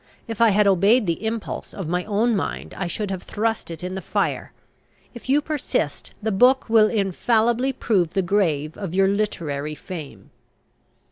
[0.27, 3.83] If I had obeyed the impulse of my own mind, I should have thrust it
[3.83, 4.51] in the fire.
[5.13, 10.31] If you persist, the book will infallibly prove the grave of your literary fame."